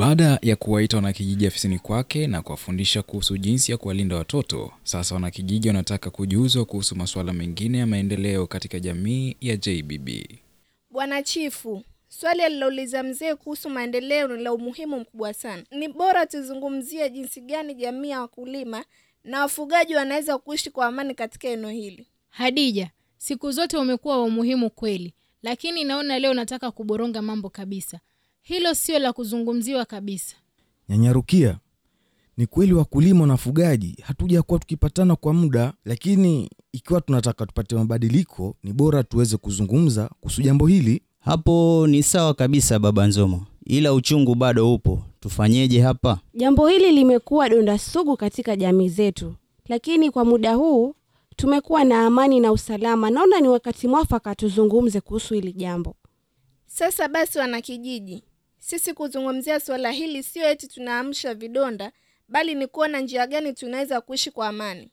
Baada 0.00 0.38
ya 0.42 0.56
kuwaita 0.56 0.96
wanakijiji 0.96 1.46
afisini 1.46 1.78
kwake 1.78 2.26
na 2.26 2.42
kuwafundisha 2.42 3.02
kuhusu 3.02 3.38
jinsi 3.38 3.72
ya 3.72 3.78
kuwalinda 3.78 4.16
watoto, 4.16 4.72
sasa 4.82 5.14
wanakijiji 5.14 5.68
wanataka 5.68 6.10
kujuzwa 6.10 6.64
kuhusu 6.64 6.96
masuala 6.96 7.32
mengine 7.32 7.78
ya 7.78 7.86
maendeleo 7.86 8.46
katika 8.46 8.80
jamii 8.80 9.36
ya 9.40 9.56
JBB. 9.56 10.08
Bwana 10.90 11.22
Chifu, 11.22 11.82
swali 12.08 12.42
alilouliza 12.42 13.02
mzee 13.02 13.34
kuhusu 13.34 13.70
maendeleo 13.70 14.28
ni 14.36 14.42
la 14.42 14.52
umuhimu 14.52 15.00
mkubwa 15.00 15.34
sana. 15.34 15.62
Ni 15.70 15.88
bora 15.88 16.26
tuzungumzie 16.26 17.10
jinsi 17.10 17.40
gani 17.40 17.74
jamii 17.74 18.10
ya 18.10 18.20
wakulima 18.20 18.84
na 19.24 19.40
wafugaji 19.40 19.94
wanaweza 19.94 20.38
kuishi 20.38 20.70
kwa 20.70 20.86
amani 20.86 21.14
katika 21.14 21.48
eneo 21.48 21.70
hili. 21.70 22.06
Hadija, 22.30 22.90
siku 23.18 23.52
zote 23.52 23.76
umekuwa 23.76 24.16
wa 24.18 24.24
umuhimu 24.24 24.70
kweli, 24.70 25.14
lakini 25.42 25.84
naona 25.84 26.18
leo 26.18 26.34
nataka 26.34 26.70
kuboronga 26.70 27.22
mambo 27.22 27.50
kabisa. 27.50 28.00
Hilo 28.42 28.74
sio 28.74 28.98
la 28.98 29.12
kuzungumziwa 29.12 29.84
kabisa. 29.84 30.36
Nyanyarukia, 30.88 31.58
ni 32.36 32.46
kweli 32.46 32.72
wakulima 32.72 33.26
na 33.26 33.32
wafugaji 33.32 33.96
hatujakuwa 34.02 34.58
tukipatana 34.58 35.16
kwa 35.16 35.32
muda, 35.32 35.72
lakini 35.84 36.50
ikiwa 36.72 37.00
tunataka 37.00 37.46
tupate 37.46 37.74
mabadiliko, 37.74 38.56
ni 38.62 38.72
bora 38.72 39.02
tuweze 39.02 39.36
kuzungumza 39.36 40.10
kuhusu 40.20 40.42
jambo 40.42 40.66
hili. 40.66 41.02
Hapo 41.20 41.86
ni 41.86 42.02
sawa 42.02 42.34
kabisa 42.34 42.78
baba 42.78 43.06
Nzomo, 43.06 43.46
ila 43.66 43.92
uchungu 43.94 44.34
bado 44.34 44.74
upo. 44.74 45.02
Tufanyeje 45.20 45.80
hapa? 45.80 46.20
Jambo 46.34 46.68
hili 46.68 46.92
limekuwa 46.92 47.48
donda 47.48 47.78
sugu 47.78 48.16
katika 48.16 48.56
jamii 48.56 48.88
zetu, 48.88 49.34
lakini 49.68 50.10
kwa 50.10 50.24
muda 50.24 50.54
huu 50.54 50.94
tumekuwa 51.36 51.84
na 51.84 52.06
amani 52.06 52.40
na 52.40 52.52
usalama. 52.52 53.10
Naona 53.10 53.40
ni 53.40 53.48
wakati 53.48 53.88
mwafaka 53.88 54.34
tuzungumze 54.34 55.00
kuhusu 55.00 55.34
hili 55.34 55.52
jambo. 55.52 55.94
Sasa 56.66 57.08
basi, 57.08 57.38
wanakijiji, 57.38 58.24
sisi 58.60 58.94
kuzungumzia 58.94 59.60
suala 59.60 59.90
hili 59.90 60.22
sio 60.22 60.48
eti 60.50 60.68
tunaamsha 60.68 61.34
vidonda, 61.34 61.92
bali 62.28 62.54
ni 62.54 62.66
kuona 62.66 63.00
njia 63.00 63.26
gani 63.26 63.52
tunaweza 63.52 64.00
kuishi 64.00 64.30
kwa 64.30 64.48
amani. 64.48 64.90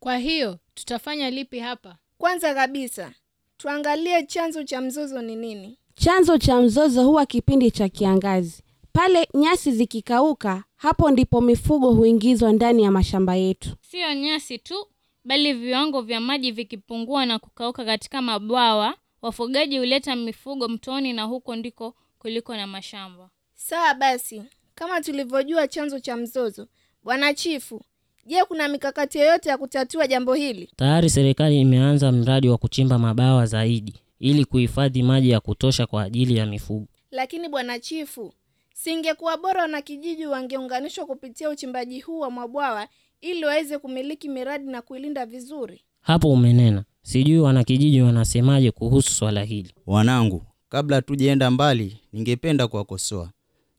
Kwa 0.00 0.18
hiyo 0.18 0.58
tutafanya 0.74 1.30
lipi 1.30 1.58
hapa? 1.58 1.96
Kwanza 2.18 2.54
kabisa 2.54 3.12
tuangalie 3.56 4.22
chanzo 4.26 4.64
cha 4.64 4.80
mzozo 4.80 5.22
ni 5.22 5.36
nini. 5.36 5.78
Chanzo 5.94 6.38
cha 6.38 6.60
mzozo 6.60 7.04
huwa 7.04 7.26
kipindi 7.26 7.70
cha 7.70 7.88
kiangazi. 7.88 8.62
Pale 8.92 9.28
nyasi 9.34 9.72
zikikauka, 9.72 10.64
hapo 10.76 11.10
ndipo 11.10 11.40
mifugo 11.40 11.90
huingizwa 11.92 12.52
ndani 12.52 12.82
ya 12.82 12.90
mashamba 12.90 13.34
yetu. 13.36 13.70
Siyo 13.80 14.14
nyasi 14.14 14.58
tu, 14.58 14.86
bali 15.24 15.52
viwango 15.52 16.00
vya 16.02 16.20
maji 16.20 16.52
vikipungua 16.52 17.26
na 17.26 17.38
kukauka 17.38 17.84
katika 17.84 18.22
mabwawa, 18.22 18.94
wafugaji 19.22 19.78
huleta 19.78 20.16
mifugo 20.16 20.68
mtoni, 20.68 21.12
na 21.12 21.22
huko 21.22 21.56
ndiko 21.56 21.94
kuliko 22.22 22.56
na 22.56 22.66
mashamba. 22.66 23.30
Sawa 23.54 23.94
basi, 23.94 24.42
kama 24.74 25.00
tulivyojua 25.00 25.68
chanzo 25.68 26.00
cha 26.00 26.16
mzozo, 26.16 26.68
bwana 27.04 27.34
chifu, 27.34 27.82
je, 28.26 28.44
kuna 28.44 28.68
mikakati 28.68 29.18
yoyote 29.18 29.48
ya 29.48 29.58
kutatua 29.58 30.06
jambo 30.06 30.34
hili? 30.34 30.70
Tayari 30.76 31.10
serikali 31.10 31.60
imeanza 31.60 32.12
mradi 32.12 32.48
wa 32.48 32.58
kuchimba 32.58 32.98
mabawa 32.98 33.46
zaidi 33.46 33.94
ili 34.18 34.44
kuhifadhi 34.44 35.02
maji 35.02 35.30
ya 35.30 35.40
kutosha 35.40 35.86
kwa 35.86 36.02
ajili 36.02 36.36
ya 36.36 36.46
mifugo. 36.46 36.86
Lakini 37.10 37.48
bwana 37.48 37.78
chifu, 37.78 38.34
singekuwa 38.74 39.36
bora 39.36 39.62
wanakijiji 39.62 40.26
wangeunganishwa 40.26 41.06
kupitia 41.06 41.50
uchimbaji 41.50 42.00
huu 42.00 42.18
wa 42.20 42.30
mabwawa 42.30 42.88
ili 43.20 43.44
waweze 43.44 43.78
kumiliki 43.78 44.28
miradi 44.28 44.70
na 44.70 44.82
kuilinda 44.82 45.26
vizuri? 45.26 45.84
Hapo 46.00 46.30
umenena. 46.32 46.84
Sijui 47.02 47.38
wanakijiji 47.38 48.02
wanasemaje 48.02 48.70
kuhusu 48.70 49.10
swala 49.12 49.42
hili. 49.44 49.74
Wanangu, 49.86 50.42
kabla 50.72 51.02
tujaenda 51.02 51.50
mbali, 51.50 52.00
ningependa 52.12 52.68
kuwakosoa. 52.68 53.30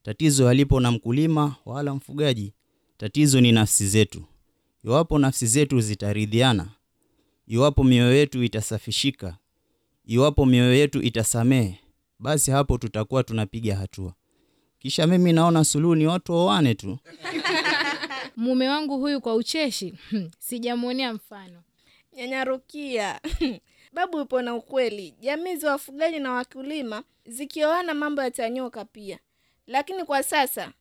Tatizo 0.03 0.47
halipo 0.47 0.79
na 0.79 0.91
mkulima 0.91 1.55
wala 1.65 1.93
mfugaji, 1.95 2.53
tatizo 2.97 3.41
ni 3.41 3.51
nafsi 3.51 3.87
zetu. 3.87 4.23
Iwapo 4.85 5.19
nafsi 5.19 5.47
zetu 5.47 5.81
zitaridhiana, 5.81 6.67
iwapo 7.47 7.83
mioyo 7.83 8.13
yetu 8.15 8.43
itasafishika, 8.43 9.37
iwapo 10.05 10.45
mioyo 10.45 10.73
yetu 10.73 11.01
itasamehe, 11.01 11.79
basi 12.19 12.51
hapo 12.51 12.77
tutakuwa 12.77 13.23
tunapiga 13.23 13.75
hatua. 13.75 14.13
Kisha 14.79 15.07
mimi 15.07 15.33
naona 15.33 15.63
suluhu 15.63 15.95
ni 15.95 16.07
watu 16.07 16.31
waoane 16.33 16.75
tu. 16.75 16.97
Mume 18.37 18.69
wangu 18.69 18.97
huyu 18.99 19.21
kwa 19.21 19.35
ucheshi 19.35 19.93
sijamwonea 20.47 21.13
mfano. 21.13 21.63
Nyanyarukia 22.17 23.19
babu 23.93 24.21
ipo 24.21 24.41
na 24.41 24.55
ukweli. 24.55 25.13
Jamii 25.21 25.55
za 25.55 25.71
wafugaji 25.71 26.19
na 26.19 26.31
wakulima 26.31 27.03
zikioana, 27.25 27.93
mambo 27.93 28.21
yatanyoka 28.21 28.85
pia, 28.85 29.19
lakini 29.67 30.03
kwa 30.03 30.23
sasa 30.23 30.71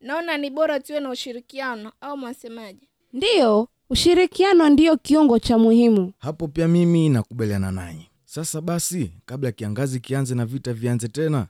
naona 0.00 0.36
ni 0.38 0.50
bora 0.50 0.80
tuwe 0.80 1.00
na 1.00 1.10
ushirikiano, 1.10 1.92
au 2.00 2.16
mwasemaje? 2.16 2.88
Ndiyo, 3.12 3.68
ushirikiano 3.90 4.68
ndiyo 4.68 4.96
kiungo 4.96 5.38
cha 5.38 5.58
muhimu. 5.58 6.12
Hapo 6.18 6.48
pia 6.48 6.68
mimi 6.68 7.08
nakubaliana 7.08 7.72
nanyi. 7.72 8.08
Sasa 8.24 8.60
basi, 8.60 9.12
kabla 9.26 9.52
kiangazi 9.52 10.00
kianze 10.00 10.34
na 10.34 10.46
vita 10.46 10.72
vianze 10.72 11.08
tena, 11.08 11.46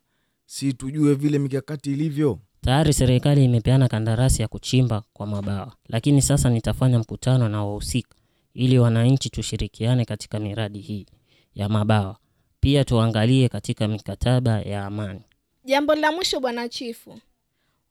si 0.47 0.73
tujue 0.73 1.15
vile 1.15 1.39
mikakati 1.39 1.93
ilivyo. 1.93 2.39
Tayari 2.61 2.93
serikali 2.93 3.45
imepeana 3.45 3.89
kandarasi 3.89 4.43
ya 4.43 4.49
kuchimba 4.49 5.03
kwa 5.13 5.27
mabawa, 5.27 5.73
lakini 5.89 6.23
sasa 6.23 6.51
nitafanya 6.51 6.99
mkutano 6.99 7.49
na 7.49 7.65
wahusika 7.65 8.17
ili 8.55 8.79
wananchi 8.79 9.31
tushirikiane 9.31 10.05
katika 10.05 10.39
miradi 10.41 10.79
hii 10.79 11.07
ya 11.55 11.69
mabawa. 11.69 12.17
Pia 12.61 12.85
tuangalie 12.85 13.49
katika 13.49 13.89
mikataba 13.89 14.61
ya 14.61 14.85
amani. 14.87 15.21
Jambo 15.65 15.95
la 15.95 16.13
mwisho, 16.13 16.41
bwana 16.41 16.69
chifu, 16.69 17.19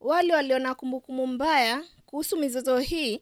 wale 0.00 0.34
waliona 0.34 0.74
kumbukumbu 0.74 1.26
mbaya 1.26 1.82
kuhusu 2.06 2.36
mizozo 2.36 2.78
hii, 2.78 3.20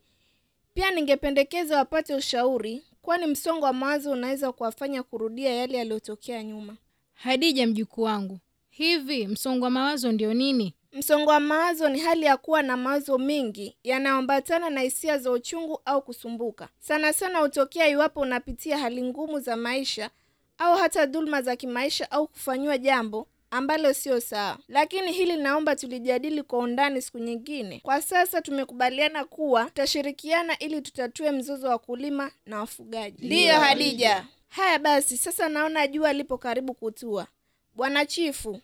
pia 0.75 0.91
ningependekeza 0.91 1.77
wapate 1.77 2.15
ushauri, 2.15 2.83
kwani 3.03 3.27
msongo 3.27 3.65
wa 3.65 3.73
mawazo 3.73 4.11
unaweza 4.11 4.53
kuwafanya 4.53 5.03
kurudia 5.03 5.53
yale 5.55 5.79
yaliyotokea 5.79 6.43
nyuma. 6.43 6.77
Hadija, 7.15 7.67
mjukuu 7.67 8.03
wangu, 8.03 8.39
hivi 8.71 9.27
msongo 9.27 9.65
wa 9.65 9.71
mawazo 9.71 10.12
ndio 10.12 10.34
nini? 10.34 10.75
Msongo 10.93 11.31
wa 11.31 11.41
mawazo 11.41 11.89
ni 11.89 11.99
hali 12.01 12.27
ya 12.27 12.37
kuwa 12.37 12.62
na 12.62 12.77
mawazo 12.77 13.19
mengi 13.19 13.77
yanayoambatana 13.84 14.71
na 14.71 14.81
hisia 14.81 15.19
za 15.19 15.31
uchungu 15.31 15.81
au 15.84 16.03
kusumbuka. 16.03 16.69
Sana 16.78 17.12
sana 17.12 17.39
hutokea 17.39 17.89
iwapo 17.89 18.21
unapitia 18.21 18.78
hali 18.78 19.03
ngumu 19.03 19.41
za 19.41 19.56
maisha 19.56 20.11
au 20.59 20.77
hata 20.77 21.06
dhuluma 21.06 21.43
za 21.43 21.56
kimaisha 21.56 22.11
au 22.11 22.27
kufanyiwa 22.29 22.79
jambo 22.79 23.29
ambalo 23.50 23.93
sio 23.95 24.21
sawa. 24.21 24.59
Lakini 24.69 25.12
hili 25.12 25.37
naomba 25.37 25.77
tulijadili 25.77 26.43
kwa 26.43 26.59
undani 26.59 27.03
siku 27.03 27.19
nyingine. 27.19 27.81
Kwa 27.83 28.03
sasa 28.03 28.43
tumekubaliana 28.43 29.25
kuwa 29.25 29.65
tutashirikiana 29.65 30.59
ili 30.59 30.81
tutatue 30.83 31.31
mzozo 31.31 31.67
wa 31.67 31.73
wakulima 31.73 32.31
na 32.47 32.59
wafugaji. 32.59 33.27
Ndiyo 33.27 33.55
Hadija. 33.55 34.27
Haya 34.49 34.79
basi, 34.79 35.17
sasa 35.17 35.49
naona 35.49 35.87
jua 35.87 36.12
lipo 36.12 36.39
karibu 36.39 36.75
kutua. 36.75 37.27
Bwana 37.75 38.06
Chifu, 38.06 38.61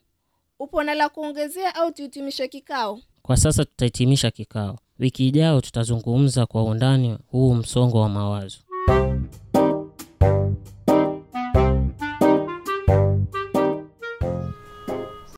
upo 0.58 0.82
na 0.82 0.94
la 0.94 1.08
kuongezea 1.08 1.74
au 1.74 1.92
tuhitimishe 1.92 2.48
kikao? 2.48 3.00
Kwa 3.22 3.36
sasa 3.36 3.64
tutahitimisha 3.64 4.30
kikao. 4.30 4.78
Wiki 4.98 5.28
ijayo 5.28 5.60
tutazungumza 5.60 6.46
kwa 6.46 6.64
undani 6.64 7.18
huu 7.26 7.54
msongo 7.54 8.00
wa 8.00 8.08
mawazo. 8.08 8.58